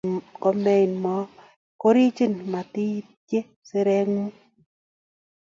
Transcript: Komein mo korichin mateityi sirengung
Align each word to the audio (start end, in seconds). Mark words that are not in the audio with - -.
Komein 0.43 0.91
mo 1.03 1.17
korichin 1.81 2.33
mateityi 2.53 3.39
sirengung 3.67 4.31